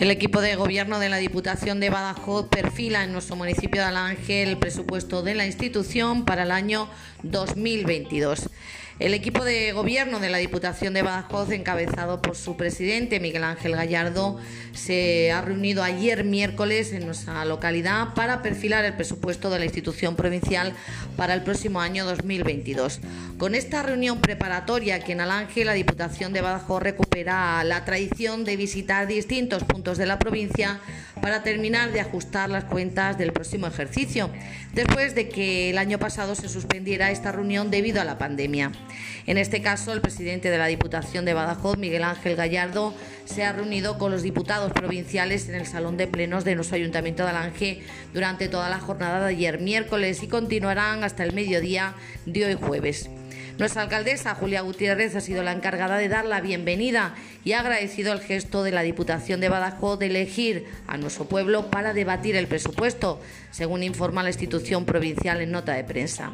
El 0.00 0.10
equipo 0.10 0.40
de 0.40 0.56
gobierno 0.56 0.98
de 0.98 1.10
la 1.10 1.18
Diputación 1.18 1.78
de 1.78 1.90
Badajoz 1.90 2.48
perfila 2.48 3.04
en 3.04 3.12
nuestro 3.12 3.36
municipio 3.36 3.82
de 3.82 3.88
Alange 3.88 4.42
el 4.42 4.56
presupuesto 4.56 5.22
de 5.22 5.34
la 5.34 5.44
institución 5.44 6.24
para 6.24 6.44
el 6.44 6.52
año 6.52 6.88
2022. 7.22 8.48
El 9.00 9.14
equipo 9.14 9.46
de 9.46 9.72
gobierno 9.72 10.20
de 10.20 10.28
la 10.28 10.36
Diputación 10.36 10.92
de 10.92 11.00
Badajoz, 11.00 11.50
encabezado 11.52 12.20
por 12.20 12.36
su 12.36 12.58
presidente 12.58 13.18
Miguel 13.18 13.44
Ángel 13.44 13.74
Gallardo, 13.74 14.38
se 14.74 15.32
ha 15.32 15.40
reunido 15.40 15.82
ayer 15.82 16.22
miércoles 16.22 16.92
en 16.92 17.06
nuestra 17.06 17.46
localidad 17.46 18.12
para 18.12 18.42
perfilar 18.42 18.84
el 18.84 18.92
presupuesto 18.92 19.48
de 19.48 19.58
la 19.58 19.64
institución 19.64 20.16
provincial 20.16 20.74
para 21.16 21.32
el 21.32 21.42
próximo 21.42 21.80
año 21.80 22.04
2022. 22.04 23.00
Con 23.38 23.54
esta 23.54 23.82
reunión 23.82 24.20
preparatoria 24.20 25.00
que 25.00 25.12
en 25.12 25.22
Alange 25.22 25.64
la 25.64 25.72
Diputación 25.72 26.34
de 26.34 26.42
Badajoz 26.42 26.82
recupera 26.82 27.64
la 27.64 27.86
tradición 27.86 28.44
de 28.44 28.58
visitar 28.58 29.06
distintos 29.06 29.64
puntos 29.64 29.96
de 29.96 30.04
la 30.04 30.18
provincia 30.18 30.78
para 31.20 31.42
terminar 31.42 31.92
de 31.92 32.00
ajustar 32.00 32.50
las 32.50 32.64
cuentas 32.64 33.18
del 33.18 33.32
próximo 33.32 33.66
ejercicio, 33.66 34.30
después 34.72 35.14
de 35.14 35.28
que 35.28 35.70
el 35.70 35.78
año 35.78 35.98
pasado 35.98 36.34
se 36.34 36.48
suspendiera 36.48 37.10
esta 37.10 37.32
reunión 37.32 37.70
debido 37.70 38.00
a 38.00 38.04
la 38.04 38.18
pandemia. 38.18 38.72
En 39.26 39.38
este 39.38 39.62
caso, 39.62 39.92
el 39.92 40.00
presidente 40.00 40.50
de 40.50 40.58
la 40.58 40.66
Diputación 40.66 41.24
de 41.24 41.34
Badajoz, 41.34 41.78
Miguel 41.78 42.04
Ángel 42.04 42.36
Gallardo, 42.36 42.94
se 43.24 43.44
ha 43.44 43.52
reunido 43.52 43.98
con 43.98 44.10
los 44.10 44.22
diputados 44.22 44.72
provinciales 44.72 45.48
en 45.48 45.54
el 45.54 45.66
Salón 45.66 45.96
de 45.96 46.06
Plenos 46.06 46.44
de 46.44 46.54
nuestro 46.54 46.76
Ayuntamiento 46.76 47.22
de 47.22 47.30
Alange 47.30 47.82
durante 48.12 48.48
toda 48.48 48.68
la 48.68 48.80
jornada 48.80 49.20
de 49.20 49.34
ayer 49.34 49.60
miércoles 49.60 50.22
y 50.22 50.28
continuarán 50.28 51.04
hasta 51.04 51.24
el 51.24 51.32
mediodía 51.32 51.94
de 52.26 52.46
hoy 52.46 52.54
jueves. 52.54 53.10
Nuestra 53.60 53.82
alcaldesa, 53.82 54.34
Julia 54.34 54.62
Gutiérrez, 54.62 55.14
ha 55.16 55.20
sido 55.20 55.42
la 55.42 55.52
encargada 55.52 55.98
de 55.98 56.08
dar 56.08 56.24
la 56.24 56.40
bienvenida 56.40 57.14
y 57.44 57.52
ha 57.52 57.60
agradecido 57.60 58.14
el 58.14 58.20
gesto 58.20 58.62
de 58.62 58.70
la 58.70 58.80
Diputación 58.80 59.38
de 59.38 59.50
Badajoz 59.50 59.98
de 59.98 60.06
elegir 60.06 60.64
a 60.86 60.96
nuestro 60.96 61.26
pueblo 61.26 61.70
para 61.70 61.92
debatir 61.92 62.36
el 62.36 62.46
presupuesto, 62.46 63.20
según 63.50 63.82
informa 63.82 64.22
la 64.22 64.30
institución 64.30 64.86
provincial 64.86 65.42
en 65.42 65.50
nota 65.50 65.74
de 65.74 65.84
prensa. 65.84 66.30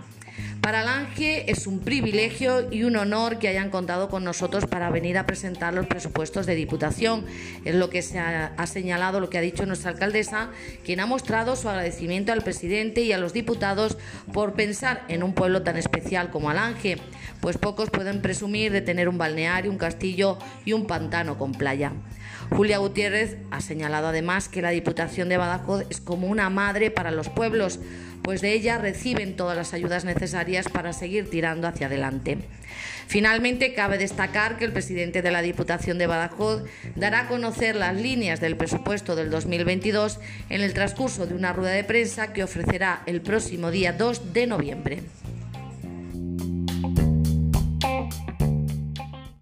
Para 0.67 0.83
Lange 0.83 1.49
es 1.49 1.69
un 1.69 1.79
privilegio 1.79 2.73
y 2.73 2.83
un 2.83 2.97
honor 2.97 3.39
que 3.39 3.47
hayan 3.47 3.71
contado 3.71 4.09
con 4.09 4.25
nosotros 4.25 4.67
para 4.67 4.91
venir 4.91 5.17
a 5.17 5.25
presentar 5.25 5.73
los 5.73 5.87
presupuestos 5.87 6.45
de 6.45 6.57
Diputación. 6.57 7.25
Es 7.65 7.77
lo 7.77 7.89
que 7.89 8.03
se 8.03 8.19
ha, 8.19 8.47
ha, 8.47 8.67
señalado, 8.67 9.21
lo 9.21 9.31
que 9.31 9.39
ha 9.39 9.43
dicho 9.43 9.65
nuestra 9.65 9.93
alcaldesa, 9.93 10.51
quien 10.85 10.99
ha 10.99 11.07
mostrado 11.07 11.55
su 11.55 11.69
agradecimiento 11.69 12.33
al 12.33 12.43
presidente 12.43 13.03
y 13.03 13.13
a 13.13 13.19
los 13.19 13.33
diputados 13.33 13.97
por 14.33 14.55
pensar 14.55 15.05
en 15.07 15.23
un 15.23 15.35
pueblo 15.35 15.63
tan 15.63 15.77
especial 15.77 16.31
como 16.31 16.51
Alange, 16.51 16.99
pues 17.41 17.59
pocos 17.59 17.89
pueden 17.89 18.21
presumir 18.21 18.73
de 18.73 18.81
tener 18.81 19.09
un 19.09 19.19
balneario, 19.19 19.71
un 19.71 19.79
castillo 19.79 20.37
y 20.65 20.73
un 20.73 20.89
pantano 20.89 21.39
con 21.39 21.53
playa. 21.53 21.93
Julia 22.51 22.79
Gutiérrez 22.79 23.39
ha 23.51 23.61
señalado 23.61 24.09
además 24.09 24.49
que 24.49 24.63
la 24.63 24.71
Diputación 24.71 25.29
de 25.29 25.37
Badajoz 25.37 25.85
es 25.91 26.01
como 26.01 26.27
una 26.27 26.51
madre 26.51 26.91
para 26.91 27.11
los 27.11 27.29
pueblos, 27.29 27.81
pues 28.23 28.41
de 28.41 28.53
ella 28.53 28.79
reciben 28.79 29.37
todas 29.37 29.57
las 29.57 29.73
ayudas 29.73 30.05
para 30.65 30.93
seguir 30.93 31.31
tirando 31.31 31.69
hacia 31.69 31.87
adelante. 31.87 32.39
Finalmente, 33.07 33.73
cabe 33.73 33.99
destacar 33.99 34.57
que 34.57 34.65
el 34.65 34.73
presidente 34.73 35.23
de 35.23 35.31
la 35.31 35.43
Diputación 35.43 35.97
de 35.99 36.09
Badajoz 36.09 36.65
dará 36.97 37.21
a 37.21 37.29
conocer 37.29 37.77
las 37.77 37.95
líneas 37.95 38.41
del 38.41 38.57
presupuesto 38.57 39.15
del 39.15 39.31
2022 39.31 40.19
en 40.51 40.61
el 40.61 40.75
transcurso 40.75 41.27
de 41.27 41.35
una 41.35 41.53
rueda 41.53 41.73
de 41.73 41.85
prensa 41.85 42.33
que 42.33 42.43
ofrecerá 42.43 43.03
el 43.07 43.21
próximo 43.21 43.71
día 43.71 43.93
2 43.93 44.33
de 44.33 44.47
noviembre. 44.49 45.03